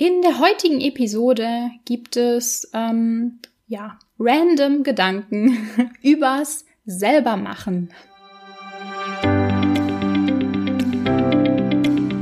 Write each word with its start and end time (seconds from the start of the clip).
In 0.00 0.22
der 0.22 0.38
heutigen 0.38 0.80
Episode 0.80 1.72
gibt 1.84 2.16
es 2.16 2.70
ähm, 2.72 3.40
ja 3.66 3.98
random 4.16 4.84
Gedanken 4.84 5.58
übers 6.02 6.64
selbermachen. 6.86 7.90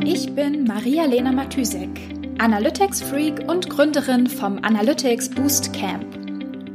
Ich 0.06 0.34
bin 0.34 0.64
Maria-Lena 0.64 1.32
Matysek, 1.32 1.90
Analytics-Freak 2.38 3.46
und 3.46 3.68
Gründerin 3.68 4.26
vom 4.26 4.56
Analytics 4.62 5.28
Boost 5.28 5.74
Camp. 5.74 6.06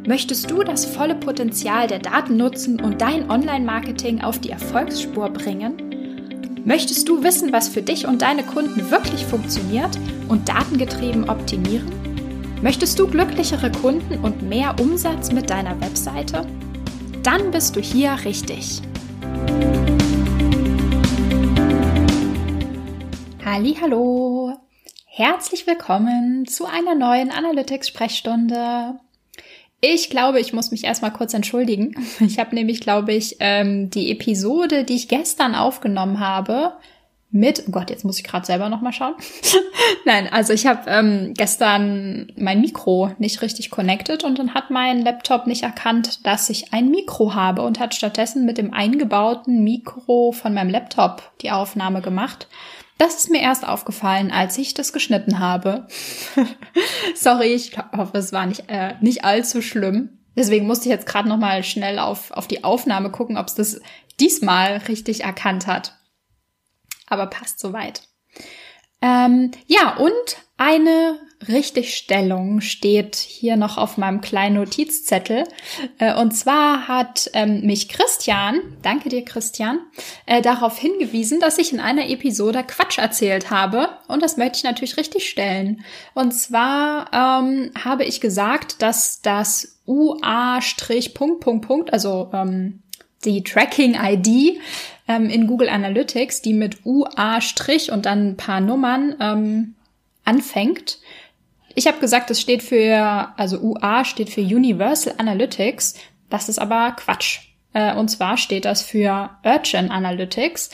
Möchtest 0.08 0.52
du 0.52 0.62
das 0.62 0.86
volle 0.86 1.16
Potenzial 1.16 1.88
der 1.88 1.98
Daten 1.98 2.38
nutzen 2.38 2.80
und 2.80 3.02
dein 3.02 3.28
Online-Marketing 3.28 4.22
auf 4.22 4.38
die 4.38 4.52
Erfolgsspur 4.52 5.32
bringen? 5.32 6.62
Möchtest 6.64 7.10
du 7.10 7.24
wissen, 7.24 7.52
was 7.52 7.70
für 7.70 7.82
dich 7.82 8.06
und 8.06 8.22
deine 8.22 8.44
Kunden 8.44 8.92
wirklich 8.92 9.26
funktioniert 9.26 9.98
und 10.32 10.48
datengetrieben 10.48 11.30
optimieren? 11.30 11.92
Möchtest 12.62 12.98
du 12.98 13.08
glücklichere 13.08 13.70
Kunden 13.70 14.24
und 14.24 14.42
mehr 14.42 14.80
Umsatz 14.80 15.32
mit 15.32 15.50
deiner 15.50 15.80
Webseite? 15.82 16.48
Dann 17.22 17.52
bist 17.52 17.76
du 17.76 17.82
hier 17.82 18.18
richtig. 18.24 18.82
Hallo, 23.44 24.54
herzlich 25.06 25.68
willkommen 25.68 26.46
zu 26.48 26.66
einer 26.66 26.96
neuen 26.96 27.30
Analytics 27.30 27.90
Sprechstunde. 27.90 28.96
Ich 29.82 30.10
glaube, 30.10 30.40
ich 30.40 30.54
muss 30.54 30.72
mich 30.72 30.86
erstmal 30.86 31.12
kurz 31.12 31.34
entschuldigen. 31.34 31.96
Ich 32.22 32.40
habe 32.40 32.56
nämlich, 32.56 32.80
glaube 32.80 33.12
ich, 33.12 33.36
ähm, 33.40 33.90
die 33.90 34.12
Episode, 34.12 34.86
die 34.86 34.96
ich 34.96 35.10
gestern 35.10 35.56
aufgenommen 35.56 36.22
habe, 36.22 36.74
mit, 37.32 37.64
oh 37.68 37.72
Gott, 37.72 37.90
jetzt 37.90 38.04
muss 38.04 38.18
ich 38.18 38.26
gerade 38.26 38.46
selber 38.46 38.68
nochmal 38.68 38.92
schauen. 38.92 39.16
Nein, 40.06 40.28
also 40.32 40.52
ich 40.52 40.68
habe 40.68 40.90
ähm, 40.90 41.34
gestern 41.36 42.32
mein 42.36 42.60
Mikro 42.60 43.12
nicht 43.20 43.42
richtig 43.42 43.72
connected 43.72 44.24
und 44.24 44.38
dann 44.38 44.54
hat 44.54 44.70
mein 44.70 45.02
Laptop 45.02 45.48
nicht 45.48 45.64
erkannt, 45.64 46.26
dass 46.26 46.50
ich 46.50 46.74
ein 46.74 46.90
Mikro 46.90 47.34
habe 47.34 47.62
und 47.62 47.80
hat 47.80 47.96
stattdessen 47.96 48.46
mit 48.46 48.58
dem 48.58 48.74
eingebauten 48.74 49.64
Mikro 49.64 50.34
von 50.34 50.54
meinem 50.54 50.70
Laptop 50.70 51.32
die 51.42 51.52
Aufnahme 51.52 52.02
gemacht. 52.02 52.48
Das 52.98 53.16
ist 53.16 53.32
mir 53.32 53.42
erst 53.42 53.68
aufgefallen, 53.68 54.30
als 54.32 54.58
ich 54.58 54.74
das 54.74 54.94
geschnitten 54.94 55.40
habe. 55.40 55.88
Sorry, 57.16 57.54
ich 57.54 57.72
hoffe, 57.96 58.18
es 58.18 58.34
war 58.34 58.46
nicht, 58.46 58.66
äh, 58.68 58.96
nicht 59.00 59.24
allzu 59.24 59.62
schlimm. 59.62 60.20
Deswegen 60.36 60.68
musste 60.68 60.86
ich 60.86 60.92
jetzt 60.92 61.08
gerade 61.08 61.28
noch 61.28 61.38
mal 61.38 61.64
schnell 61.64 61.98
auf, 61.98 62.32
auf 62.32 62.48
die 62.48 62.64
Aufnahme 62.64 63.10
gucken, 63.10 63.38
ob 63.38 63.48
es 63.48 63.56
das 63.56 63.82
diesmal 64.20 64.78
richtig 64.88 65.24
erkannt 65.24 65.66
hat. 65.66 65.96
Aber 67.12 67.28
passt 67.28 67.60
soweit. 67.60 68.02
Ähm, 69.02 69.52
ja, 69.68 69.98
und 69.98 70.38
eine 70.58 71.20
Richtigstellung 71.48 72.62
steht 72.62 73.16
hier 73.16 73.58
noch 73.58 73.78
auf 73.78 73.98
meinem 73.98 74.22
kleinen 74.22 74.56
Notizzettel. 74.56 75.44
Äh, 75.98 76.16
und 76.16 76.32
zwar 76.32 76.88
hat 76.88 77.30
ähm, 77.34 77.66
mich 77.66 77.90
Christian, 77.90 78.62
danke 78.82 79.10
dir 79.10 79.26
Christian, 79.26 79.80
äh, 80.26 80.42
darauf 80.42 80.78
hingewiesen, 80.78 81.42
dass 81.42 81.58
ich 81.58 81.74
in 81.74 81.82
einer 81.82 82.10
Episode 82.10 82.64
Quatsch 82.64 83.00
erzählt 83.00 83.50
habe. 83.50 83.90
Und 84.08 84.22
das 84.24 84.38
möchte 84.38 84.58
ich 84.58 84.64
natürlich 84.64 84.96
richtigstellen. 84.96 85.84
Und 86.14 86.32
zwar 86.32 87.12
ähm, 87.12 87.72
habe 87.84 88.06
ich 88.06 88.22
gesagt, 88.22 88.82
dass 88.82 89.22
das 89.22 89.82
UA 89.86 90.60
Punkt 91.14 91.42
Punkt 91.42 91.68
Punkt, 91.68 91.92
also 91.92 92.30
ähm, 92.34 92.84
die 93.24 93.44
Tracking-ID 93.44 94.60
ähm, 95.08 95.30
in 95.30 95.48
Google 95.48 95.70
Analytics, 95.70 96.42
die 96.42 96.54
mit 96.54 96.86
UA 96.86 97.40
und 97.92 98.06
dann 98.06 98.30
ein 98.30 98.38
paar 98.38 98.62
Nummern 98.62 99.16
ähm, 99.20 99.76
anfängt. 100.24 101.00
Ich 101.76 101.88
habe 101.88 102.00
gesagt, 102.00 102.30
es 102.32 102.42
steht 102.42 102.64
für, 102.64 103.34
also 103.38 103.60
UA 103.60 104.06
steht 104.06 104.30
für 104.30 104.42
Universal 104.42 105.16
Analytics. 105.18 105.96
Das 106.30 106.50
ist 106.50 106.60
aber 106.60 106.92
Quatsch. 106.98 107.40
Äh, 107.74 107.96
und 107.96 108.10
zwar 108.10 108.38
steht 108.38 108.66
das 108.66 108.82
für 108.82 109.30
Urchin 109.44 109.92
Analytics. 109.92 110.70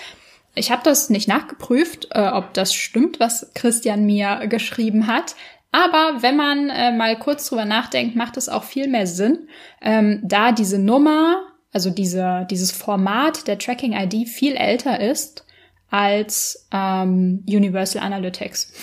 Ich 0.56 0.72
habe 0.72 0.82
das 0.84 1.10
nicht 1.10 1.28
nachgeprüft, 1.28 2.08
äh, 2.12 2.30
ob 2.30 2.54
das 2.54 2.74
stimmt, 2.74 3.20
was 3.20 3.52
Christian 3.54 4.06
mir 4.06 4.48
geschrieben 4.48 5.08
hat. 5.08 5.36
Aber 5.72 6.22
wenn 6.22 6.36
man 6.36 6.70
äh, 6.70 6.92
mal 6.92 7.18
kurz 7.20 7.48
drüber 7.48 7.66
nachdenkt, 7.66 8.16
macht 8.16 8.38
es 8.38 8.50
auch 8.50 8.64
viel 8.64 8.88
mehr 8.88 9.06
Sinn, 9.06 9.48
ähm, 9.82 10.22
da 10.24 10.52
diese 10.52 10.80
Nummer, 10.80 11.47
also 11.78 11.92
diese, 11.92 12.48
dieses 12.50 12.72
Format 12.72 13.46
der 13.46 13.60
Tracking-ID 13.60 14.28
viel 14.28 14.56
älter 14.56 15.00
ist 15.00 15.46
als 15.92 16.68
ähm, 16.74 17.44
Universal 17.48 18.02
Analytics. 18.02 18.74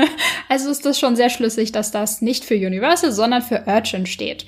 also 0.48 0.70
ist 0.70 0.86
das 0.86 1.00
schon 1.00 1.16
sehr 1.16 1.30
schlüssig, 1.30 1.72
dass 1.72 1.90
das 1.90 2.22
nicht 2.22 2.44
für 2.44 2.54
Universal, 2.54 3.10
sondern 3.10 3.42
für 3.42 3.64
Urchin 3.66 4.06
steht. 4.06 4.46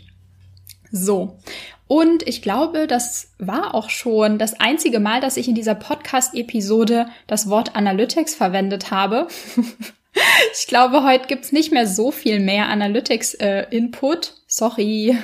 So. 0.92 1.40
Und 1.88 2.22
ich 2.28 2.42
glaube, 2.42 2.86
das 2.86 3.32
war 3.38 3.74
auch 3.74 3.90
schon 3.90 4.38
das 4.38 4.60
einzige 4.60 5.00
Mal, 5.00 5.20
dass 5.20 5.36
ich 5.36 5.48
in 5.48 5.56
dieser 5.56 5.74
Podcast-Episode 5.74 7.08
das 7.26 7.50
Wort 7.50 7.74
Analytics 7.74 8.36
verwendet 8.36 8.92
habe. 8.92 9.26
ich 10.52 10.68
glaube, 10.68 11.02
heute 11.02 11.26
gibt's 11.26 11.50
nicht 11.50 11.72
mehr 11.72 11.88
so 11.88 12.12
viel 12.12 12.38
mehr 12.38 12.68
Analytics-Input. 12.68 14.26
Äh, 14.26 14.32
Sorry. 14.46 15.18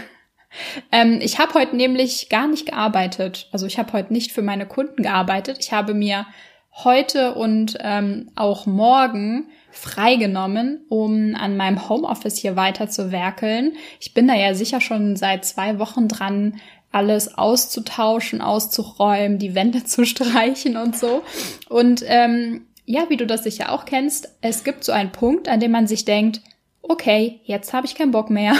Ähm, 0.90 1.18
ich 1.20 1.38
habe 1.38 1.54
heute 1.54 1.76
nämlich 1.76 2.28
gar 2.28 2.46
nicht 2.46 2.66
gearbeitet. 2.66 3.48
Also 3.52 3.66
ich 3.66 3.78
habe 3.78 3.92
heute 3.92 4.12
nicht 4.12 4.32
für 4.32 4.42
meine 4.42 4.66
Kunden 4.66 5.02
gearbeitet. 5.02 5.58
Ich 5.60 5.72
habe 5.72 5.94
mir 5.94 6.26
heute 6.74 7.34
und 7.34 7.76
ähm, 7.80 8.30
auch 8.34 8.66
morgen 8.66 9.48
freigenommen, 9.70 10.84
um 10.88 11.34
an 11.34 11.56
meinem 11.56 11.88
Homeoffice 11.88 12.36
hier 12.36 12.56
weiter 12.56 12.88
zu 12.88 13.12
werkeln. 13.12 13.72
Ich 14.00 14.14
bin 14.14 14.28
da 14.28 14.34
ja 14.34 14.54
sicher 14.54 14.80
schon 14.80 15.16
seit 15.16 15.44
zwei 15.44 15.78
Wochen 15.78 16.08
dran, 16.08 16.60
alles 16.90 17.36
auszutauschen, 17.36 18.40
auszuräumen, 18.40 19.38
die 19.38 19.54
Wände 19.54 19.84
zu 19.84 20.04
streichen 20.04 20.76
und 20.76 20.96
so. 20.96 21.22
Und 21.68 22.02
ähm, 22.06 22.66
ja, 22.84 23.08
wie 23.08 23.16
du 23.16 23.26
das 23.26 23.44
sicher 23.44 23.72
auch 23.72 23.84
kennst, 23.84 24.36
es 24.40 24.64
gibt 24.64 24.84
so 24.84 24.92
einen 24.92 25.12
Punkt, 25.12 25.48
an 25.48 25.60
dem 25.60 25.70
man 25.70 25.86
sich 25.86 26.04
denkt, 26.04 26.40
okay, 26.82 27.40
jetzt 27.44 27.72
habe 27.72 27.86
ich 27.86 27.94
keinen 27.94 28.10
Bock 28.10 28.30
mehr. 28.30 28.54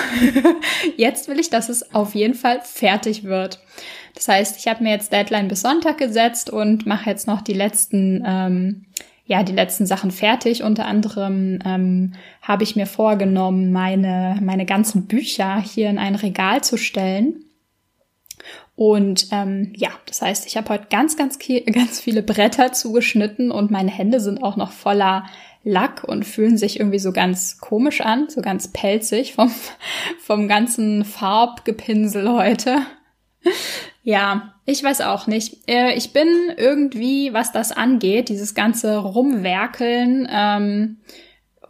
jetzt 0.96 1.28
will 1.28 1.38
ich, 1.38 1.50
dass 1.50 1.68
es 1.68 1.94
auf 1.94 2.14
jeden 2.14 2.34
Fall 2.34 2.60
fertig 2.62 3.24
wird. 3.24 3.60
Das 4.14 4.28
heißt, 4.28 4.58
ich 4.58 4.68
habe 4.68 4.82
mir 4.82 4.90
jetzt 4.90 5.12
Deadline 5.12 5.48
bis 5.48 5.62
Sonntag 5.62 5.98
gesetzt 5.98 6.50
und 6.50 6.86
mache 6.86 7.10
jetzt 7.10 7.26
noch 7.26 7.40
die 7.40 7.54
letzten, 7.54 8.22
ähm, 8.26 8.86
ja, 9.26 9.42
die 9.42 9.52
letzten 9.52 9.86
Sachen 9.86 10.10
fertig. 10.10 10.62
Unter 10.62 10.86
anderem 10.86 11.58
ähm, 11.64 12.14
habe 12.42 12.62
ich 12.62 12.76
mir 12.76 12.86
vorgenommen, 12.86 13.72
meine, 13.72 14.38
meine 14.42 14.66
ganzen 14.66 15.06
Bücher 15.06 15.60
hier 15.60 15.88
in 15.90 15.98
ein 15.98 16.14
Regal 16.14 16.62
zu 16.62 16.76
stellen. 16.76 17.44
Und 18.74 19.28
ähm, 19.32 19.72
ja, 19.76 19.90
das 20.06 20.22
heißt, 20.22 20.46
ich 20.46 20.56
habe 20.56 20.70
heute 20.70 20.86
ganz, 20.90 21.16
ganz, 21.16 21.38
ganz 21.72 22.00
viele 22.00 22.22
Bretter 22.22 22.72
zugeschnitten 22.72 23.50
und 23.50 23.70
meine 23.70 23.90
Hände 23.90 24.20
sind 24.20 24.42
auch 24.42 24.56
noch 24.56 24.72
voller 24.72 25.24
Lack 25.64 26.04
und 26.04 26.24
fühlen 26.24 26.56
sich 26.56 26.80
irgendwie 26.80 26.98
so 26.98 27.12
ganz 27.12 27.58
komisch 27.58 28.00
an, 28.00 28.28
so 28.28 28.40
ganz 28.40 28.72
pelzig 28.72 29.34
vom, 29.34 29.52
vom 30.20 30.48
ganzen 30.48 31.04
Farbgepinsel 31.04 32.30
heute. 32.30 32.78
Ja, 34.02 34.54
ich 34.66 34.82
weiß 34.82 35.02
auch 35.02 35.26
nicht. 35.26 35.68
Äh, 35.68 35.94
ich 35.94 36.12
bin 36.12 36.28
irgendwie, 36.56 37.32
was 37.32 37.52
das 37.52 37.72
angeht, 37.72 38.28
dieses 38.28 38.54
ganze 38.54 38.96
Rumwerkeln, 38.96 40.28
ähm, 40.30 40.98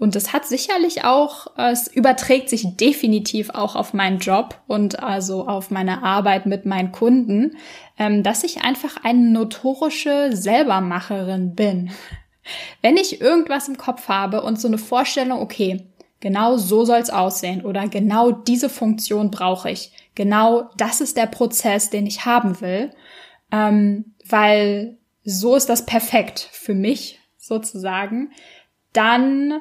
und 0.02 0.16
es 0.16 0.32
hat 0.32 0.44
sicherlich 0.44 1.04
auch, 1.04 1.46
es 1.56 1.86
überträgt 1.86 2.48
sich 2.48 2.76
definitiv 2.76 3.50
auch 3.50 3.76
auf 3.76 3.94
meinen 3.94 4.18
Job 4.18 4.60
und 4.66 5.00
also 5.00 5.46
auf 5.46 5.70
meine 5.70 6.02
Arbeit 6.02 6.44
mit 6.44 6.66
meinen 6.66 6.90
Kunden, 6.90 7.56
ähm, 8.00 8.24
dass 8.24 8.42
ich 8.42 8.64
einfach 8.64 8.96
eine 9.04 9.30
notorische 9.30 10.30
Selbermacherin 10.32 11.54
bin. 11.54 11.92
Wenn 12.80 12.96
ich 12.96 13.20
irgendwas 13.20 13.68
im 13.68 13.76
Kopf 13.76 14.08
habe 14.08 14.42
und 14.42 14.60
so 14.60 14.68
eine 14.68 14.78
Vorstellung, 14.78 15.40
okay, 15.40 15.86
genau 16.20 16.56
so 16.56 16.84
soll's 16.84 17.10
aussehen 17.10 17.64
oder 17.64 17.88
genau 17.88 18.30
diese 18.30 18.68
Funktion 18.68 19.30
brauche 19.30 19.70
ich, 19.70 19.92
genau 20.14 20.70
das 20.76 21.00
ist 21.00 21.16
der 21.16 21.26
Prozess, 21.26 21.90
den 21.90 22.06
ich 22.06 22.24
haben 22.24 22.60
will, 22.60 22.90
ähm, 23.50 24.14
weil 24.28 24.98
so 25.24 25.56
ist 25.56 25.68
das 25.68 25.86
perfekt 25.86 26.48
für 26.52 26.74
mich 26.74 27.20
sozusagen, 27.38 28.30
dann 28.92 29.60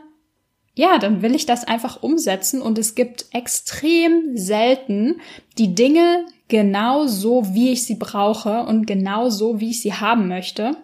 ja, 0.74 0.98
dann 1.00 1.22
will 1.22 1.36
ich 1.36 1.45
das 1.45 1.66
einfach 1.66 2.01
umsetzen 2.01 2.62
und 2.62 2.77
es 2.77 2.95
gibt 2.95 3.25
extrem 3.34 4.38
selten 4.38 5.19
die 5.57 5.75
Dinge 5.75 6.25
genau 6.48 7.07
so, 7.07 7.54
wie 7.54 7.72
ich 7.72 7.86
sie 7.86 7.95
brauche 7.95 8.63
und 8.63 8.88
genau 8.88 9.30
so, 9.30 9.60
wie 9.60 9.72
ich 9.72 9.81
sie 9.81 9.94
haben 9.94 10.27
möchte. 10.30 10.77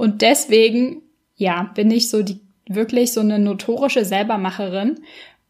Und 0.00 0.22
deswegen, 0.22 1.02
ja, 1.36 1.64
bin 1.74 1.90
ich 1.90 2.08
so 2.08 2.22
die 2.22 2.40
wirklich 2.66 3.12
so 3.12 3.20
eine 3.20 3.38
notorische 3.38 4.06
Selbermacherin. 4.06 5.04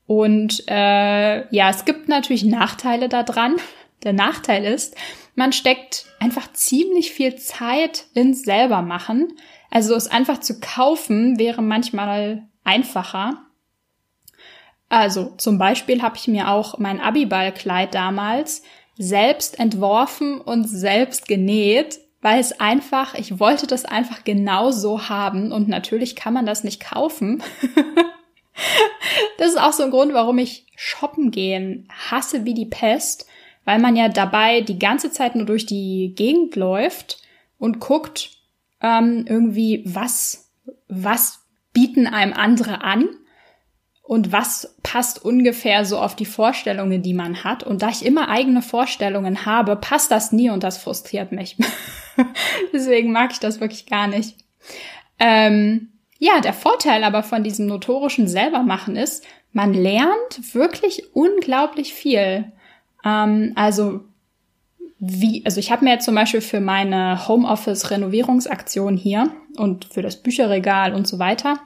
Und 0.08 0.64
äh, 0.66 1.54
ja, 1.54 1.70
es 1.70 1.84
gibt 1.84 2.08
natürlich 2.08 2.42
Nachteile 2.42 3.08
daran. 3.08 3.58
Der 4.02 4.12
Nachteil 4.12 4.64
ist, 4.64 4.96
man 5.36 5.52
steckt 5.52 6.06
einfach 6.18 6.52
ziemlich 6.52 7.12
viel 7.12 7.36
Zeit 7.36 8.06
ins 8.14 8.42
Selbermachen. 8.42 9.34
Also 9.70 9.94
es 9.94 10.08
einfach 10.08 10.40
zu 10.40 10.58
kaufen 10.58 11.38
wäre 11.38 11.62
manchmal 11.62 12.48
einfacher. 12.64 13.46
Also 14.88 15.32
zum 15.36 15.58
Beispiel 15.58 16.02
habe 16.02 16.16
ich 16.16 16.26
mir 16.26 16.48
auch 16.48 16.76
mein 16.78 17.00
Abiballkleid 17.00 17.94
damals 17.94 18.64
selbst 18.98 19.60
entworfen 19.60 20.40
und 20.40 20.64
selbst 20.64 21.28
genäht, 21.28 22.00
weil 22.22 22.38
es 22.40 22.60
einfach, 22.60 23.14
ich 23.14 23.40
wollte 23.40 23.66
das 23.66 23.84
einfach 23.84 24.24
genau 24.24 24.70
so 24.70 25.08
haben 25.08 25.52
und 25.52 25.68
natürlich 25.68 26.16
kann 26.16 26.34
man 26.34 26.46
das 26.46 26.64
nicht 26.64 26.82
kaufen. 26.82 27.42
das 29.38 29.48
ist 29.48 29.60
auch 29.60 29.72
so 29.72 29.84
ein 29.84 29.90
Grund, 29.90 30.12
warum 30.12 30.38
ich 30.38 30.66
shoppen 30.76 31.30
gehen 31.30 31.88
hasse 32.10 32.44
wie 32.44 32.54
die 32.54 32.66
Pest, 32.66 33.26
weil 33.64 33.78
man 33.78 33.96
ja 33.96 34.08
dabei 34.08 34.60
die 34.60 34.78
ganze 34.78 35.10
Zeit 35.10 35.34
nur 35.34 35.46
durch 35.46 35.66
die 35.66 36.12
Gegend 36.14 36.56
läuft 36.56 37.22
und 37.58 37.80
guckt 37.80 38.30
ähm, 38.82 39.24
irgendwie, 39.28 39.82
was, 39.86 40.50
was 40.88 41.40
bieten 41.72 42.06
einem 42.06 42.32
andere 42.32 42.82
an 42.82 43.08
und 44.10 44.32
was 44.32 44.74
passt 44.82 45.24
ungefähr 45.24 45.84
so 45.84 45.96
auf 45.96 46.16
die 46.16 46.24
Vorstellungen, 46.24 47.00
die 47.00 47.14
man 47.14 47.44
hat. 47.44 47.62
Und 47.62 47.82
da 47.82 47.90
ich 47.90 48.04
immer 48.04 48.28
eigene 48.28 48.60
Vorstellungen 48.60 49.46
habe, 49.46 49.76
passt 49.76 50.10
das 50.10 50.32
nie 50.32 50.50
und 50.50 50.64
das 50.64 50.78
frustriert 50.78 51.30
mich. 51.30 51.56
Deswegen 52.72 53.12
mag 53.12 53.30
ich 53.30 53.38
das 53.38 53.60
wirklich 53.60 53.86
gar 53.86 54.08
nicht. 54.08 54.34
Ähm, 55.20 55.90
ja, 56.18 56.40
der 56.40 56.54
Vorteil 56.54 57.04
aber 57.04 57.22
von 57.22 57.44
diesem 57.44 57.66
notorischen 57.66 58.26
Selbermachen 58.26 58.96
ist, 58.96 59.24
man 59.52 59.72
lernt 59.72 60.54
wirklich 60.54 61.14
unglaublich 61.14 61.94
viel. 61.94 62.50
Ähm, 63.04 63.52
also 63.54 64.00
wie, 64.98 65.44
also 65.44 65.60
ich 65.60 65.70
habe 65.70 65.84
mir 65.84 65.92
jetzt 65.92 66.06
zum 66.06 66.16
Beispiel 66.16 66.40
für 66.40 66.60
meine 66.60 67.28
Homeoffice-Renovierungsaktion 67.28 68.96
hier 68.96 69.30
und 69.56 69.84
für 69.84 70.02
das 70.02 70.16
Bücherregal 70.16 70.94
und 70.94 71.06
so 71.06 71.20
weiter 71.20 71.60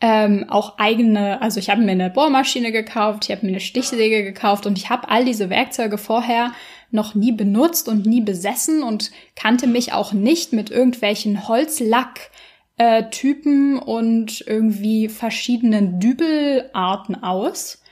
ähm, 0.00 0.46
auch 0.48 0.78
eigene, 0.78 1.40
also 1.40 1.58
ich 1.58 1.70
habe 1.70 1.80
mir 1.80 1.92
eine 1.92 2.10
Bohrmaschine 2.10 2.70
gekauft, 2.70 3.24
ich 3.24 3.30
habe 3.34 3.46
mir 3.46 3.52
eine 3.52 3.60
Stichsäge 3.60 4.24
gekauft 4.24 4.66
und 4.66 4.76
ich 4.76 4.90
habe 4.90 5.08
all 5.08 5.24
diese 5.24 5.48
Werkzeuge 5.48 5.96
vorher 5.96 6.52
noch 6.90 7.14
nie 7.14 7.32
benutzt 7.32 7.88
und 7.88 8.06
nie 8.06 8.20
besessen 8.20 8.82
und 8.82 9.10
kannte 9.34 9.66
mich 9.66 9.92
auch 9.92 10.12
nicht 10.12 10.52
mit 10.52 10.70
irgendwelchen 10.70 11.48
Holzlack 11.48 12.30
äh, 12.76 13.08
Typen 13.10 13.78
und 13.78 14.44
irgendwie 14.46 15.08
verschiedenen 15.08 15.98
Dübelarten 15.98 17.22
aus. 17.22 17.82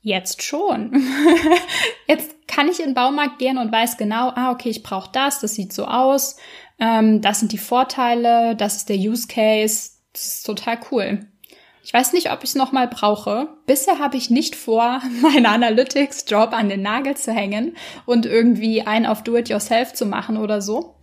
Jetzt 0.00 0.42
schon. 0.42 1.02
Jetzt 2.08 2.34
kann 2.46 2.68
ich 2.68 2.80
in 2.80 2.90
den 2.90 2.94
Baumarkt 2.94 3.38
gehen 3.38 3.58
und 3.58 3.72
weiß 3.72 3.96
genau, 3.96 4.30
ah, 4.34 4.50
okay, 4.50 4.70
ich 4.70 4.82
brauche 4.82 5.10
das, 5.12 5.40
das 5.40 5.54
sieht 5.54 5.72
so 5.72 5.86
aus, 5.86 6.36
ähm, 6.78 7.20
das 7.20 7.40
sind 7.40 7.52
die 7.52 7.58
Vorteile, 7.58 8.54
das 8.56 8.76
ist 8.76 8.88
der 8.88 8.96
Use 8.96 9.26
Case, 9.28 9.92
das 10.12 10.26
ist 10.26 10.46
total 10.46 10.78
cool. 10.90 11.26
Ich 11.84 11.92
weiß 11.92 12.14
nicht, 12.14 12.32
ob 12.32 12.42
ich 12.42 12.50
es 12.50 12.54
nochmal 12.54 12.88
brauche. 12.88 13.46
Bisher 13.66 13.98
habe 13.98 14.16
ich 14.16 14.30
nicht 14.30 14.56
vor, 14.56 15.02
meinen 15.22 15.44
Analytics-Job 15.44 16.54
an 16.54 16.70
den 16.70 16.80
Nagel 16.80 17.14
zu 17.14 17.30
hängen 17.30 17.76
und 18.06 18.24
irgendwie 18.24 18.82
einen 18.82 19.04
auf 19.04 19.22
Do-it-yourself 19.22 19.92
zu 19.92 20.06
machen 20.06 20.38
oder 20.38 20.62
so. 20.62 20.96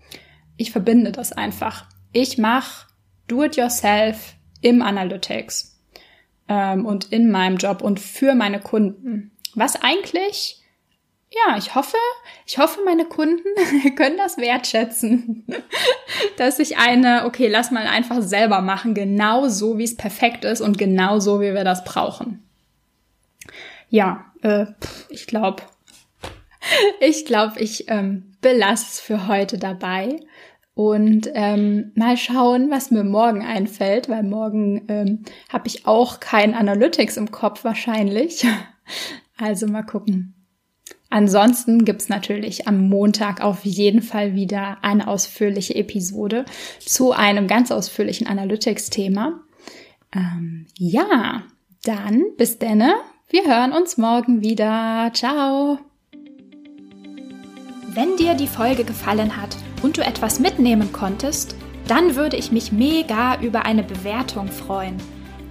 Ich 0.57 0.71
verbinde 0.71 1.11
das 1.11 1.33
einfach. 1.33 1.85
Ich 2.13 2.39
mache 2.39 2.87
Do-it-yourself 3.27 4.33
im 4.61 4.81
Analytics 4.81 5.79
ähm, 6.49 6.87
und 6.87 7.11
in 7.11 7.29
meinem 7.29 7.57
Job 7.57 7.83
und 7.83 7.99
für 7.99 8.33
meine 8.33 8.59
Kunden. 8.59 9.37
Was 9.53 9.83
eigentlich 9.83 10.60
ja, 11.31 11.55
ich 11.57 11.75
hoffe, 11.75 11.97
ich 12.45 12.57
hoffe, 12.57 12.81
meine 12.83 13.05
Kunden 13.05 13.47
können 13.95 14.17
das 14.17 14.37
wertschätzen, 14.37 15.45
dass 16.37 16.59
ich 16.59 16.77
eine, 16.77 17.25
okay, 17.25 17.47
lass 17.47 17.71
mal 17.71 17.87
einfach 17.87 18.21
selber 18.21 18.61
machen, 18.61 18.93
genau 18.93 19.47
so, 19.47 19.77
wie 19.77 19.85
es 19.85 19.95
perfekt 19.95 20.43
ist 20.43 20.61
und 20.61 20.77
genau 20.77 21.19
so, 21.19 21.39
wie 21.39 21.53
wir 21.53 21.63
das 21.63 21.85
brauchen. 21.85 22.43
Ja, 23.89 24.25
äh, 24.41 24.65
ich 25.09 25.25
glaube, 25.25 25.63
ich 26.99 27.25
glaube, 27.25 27.59
ich 27.59 27.89
ähm, 27.89 28.33
belasse 28.41 28.85
es 28.89 28.99
für 28.99 29.27
heute 29.27 29.57
dabei 29.57 30.19
und 30.73 31.29
ähm, 31.33 31.91
mal 31.95 32.17
schauen, 32.17 32.69
was 32.71 32.91
mir 32.91 33.05
morgen 33.05 33.45
einfällt, 33.45 34.09
weil 34.09 34.23
morgen 34.23 34.85
ähm, 34.89 35.23
habe 35.49 35.67
ich 35.67 35.85
auch 35.85 36.19
kein 36.19 36.55
Analytics 36.55 37.15
im 37.15 37.31
Kopf 37.31 37.63
wahrscheinlich. 37.63 38.45
Also 39.37 39.67
mal 39.67 39.83
gucken. 39.83 40.40
Ansonsten 41.11 41.83
gibt's 41.83 42.07
natürlich 42.07 42.69
am 42.69 42.87
Montag 42.87 43.41
auf 43.41 43.65
jeden 43.65 44.01
Fall 44.01 44.33
wieder 44.33 44.77
eine 44.81 45.09
ausführliche 45.09 45.75
Episode 45.75 46.45
zu 46.79 47.11
einem 47.11 47.47
ganz 47.47 47.69
ausführlichen 47.69 48.27
Analytics-Thema. 48.27 49.41
Ähm, 50.15 50.67
ja, 50.77 51.43
dann 51.83 52.23
bis 52.37 52.59
denne. 52.59 52.95
Wir 53.29 53.43
hören 53.45 53.73
uns 53.73 53.97
morgen 53.97 54.41
wieder. 54.41 55.11
Ciao. 55.13 55.79
Wenn 57.89 58.15
dir 58.15 58.33
die 58.33 58.47
Folge 58.47 58.85
gefallen 58.85 59.35
hat 59.35 59.57
und 59.83 59.97
du 59.97 60.01
etwas 60.01 60.39
mitnehmen 60.39 60.93
konntest, 60.93 61.57
dann 61.89 62.15
würde 62.15 62.37
ich 62.37 62.53
mich 62.53 62.71
mega 62.71 63.41
über 63.41 63.65
eine 63.65 63.83
Bewertung 63.83 64.47
freuen. 64.47 64.95